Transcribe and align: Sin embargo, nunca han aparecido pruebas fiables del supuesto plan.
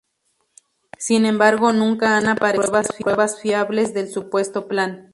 Sin 0.97 1.27
embargo, 1.27 1.73
nunca 1.73 2.17
han 2.17 2.27
aparecido 2.27 2.79
pruebas 3.01 3.39
fiables 3.39 3.93
del 3.93 4.09
supuesto 4.09 4.67
plan. 4.67 5.09